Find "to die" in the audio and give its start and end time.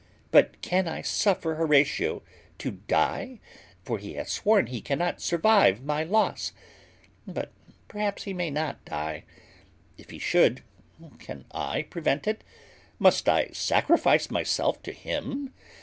2.57-3.39